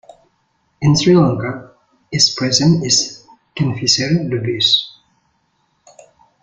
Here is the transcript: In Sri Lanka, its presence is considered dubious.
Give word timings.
In 0.81 0.95
Sri 0.95 1.13
Lanka, 1.15 1.75
its 2.11 2.33
presence 2.33 2.83
is 2.83 3.27
considered 3.55 4.31
dubious. 4.31 4.97